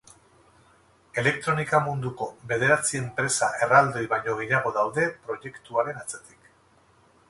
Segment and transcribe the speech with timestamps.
[1.23, 6.55] Elektronika munduko bederatzi enpresa erraldoi baino gehiago daude proiektuaren atzetik.